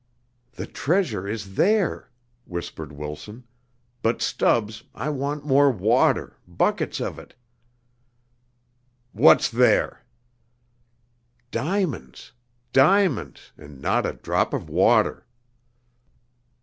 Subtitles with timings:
[0.53, 2.09] "The treasure is there,"
[2.45, 3.43] whispered Wilson;
[4.01, 7.35] "but, Stubbs, I want more water buckets of it."
[9.11, 10.01] "What's there?"
[11.51, 12.31] "Diamonds
[12.73, 15.27] diamonds, and not a drop of water."